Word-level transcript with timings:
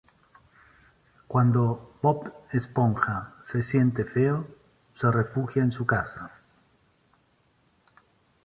Cuando 1.27 1.93
Bob 2.01 2.33
Esponja 2.51 3.35
se 3.43 3.61
siente 3.61 4.03
feo, 4.03 4.47
se 4.95 5.11
refugia 5.11 5.61
en 5.61 5.71
su 5.71 5.85
casa. 5.85 6.39